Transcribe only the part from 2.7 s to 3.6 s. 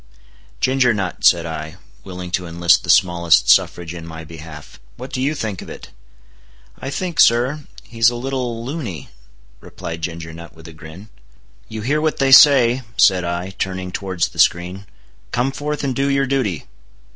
the smallest